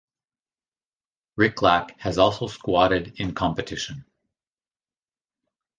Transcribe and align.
Rychlak 1.37 1.91
has 1.99 2.17
also 2.17 2.47
squatted 2.47 3.19
in 3.19 3.35
competition. 3.35 4.03